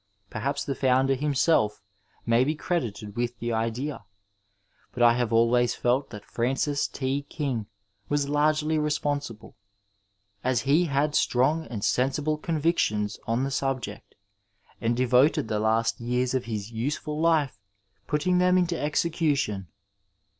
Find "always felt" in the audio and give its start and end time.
5.31-6.09